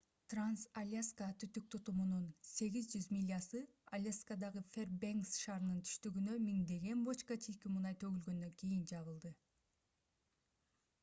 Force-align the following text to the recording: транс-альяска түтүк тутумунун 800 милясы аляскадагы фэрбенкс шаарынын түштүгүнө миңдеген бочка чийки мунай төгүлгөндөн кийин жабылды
транс-альяска 0.31 1.25
түтүк 1.41 1.65
тутумунун 1.75 2.23
800 2.53 3.01
милясы 3.15 3.61
аляскадагы 3.99 4.63
фэрбенкс 4.77 5.35
шаарынын 5.43 5.83
түштүгүнө 5.91 6.39
миңдеген 6.47 7.05
бочка 7.11 7.39
чийки 7.45 7.73
мунай 7.77 8.01
төгүлгөндөн 8.07 8.57
кийин 8.63 8.89
жабылды 8.95 9.35